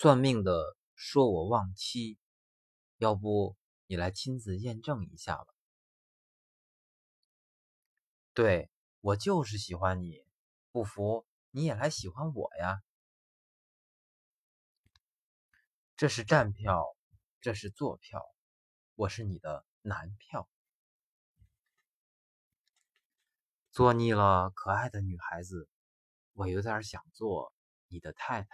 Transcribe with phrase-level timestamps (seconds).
[0.00, 2.20] 算命的说我旺妻
[2.98, 3.56] 要不
[3.88, 5.52] 你来亲自验证一下吧。
[8.32, 10.24] 对我就是喜欢你
[10.70, 12.80] 不服你也来喜欢我呀。
[15.96, 16.96] 这是站票
[17.40, 18.24] 这是坐票
[18.94, 20.48] 我是你的男票。
[23.72, 25.68] 做腻了可爱的女孩子
[26.34, 27.52] 我有点想做
[27.88, 28.48] 你的太太。